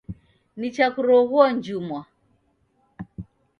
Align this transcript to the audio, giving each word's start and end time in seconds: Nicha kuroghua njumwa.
Nicha 0.59 0.85
kuroghua 0.95 1.47
njumwa. 1.55 1.99